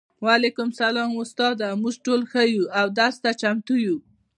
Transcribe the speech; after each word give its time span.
وعلیکم 0.25 0.67
السلام 0.71 1.11
استاده 1.23 1.67
موږ 1.81 1.95
ټول 2.05 2.21
ښه 2.31 2.41
یو 2.53 2.63
او 2.79 2.87
درس 2.99 3.15
ته 3.23 3.31
چمتو 3.41 3.75
یو 3.85 3.97